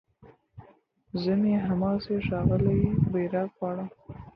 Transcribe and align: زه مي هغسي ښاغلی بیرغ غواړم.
زه 1.21 1.33
مي 1.41 1.53
هغسي 1.67 2.15
ښاغلی 2.27 2.79
بیرغ 3.11 3.49
غواړم. 3.57 3.89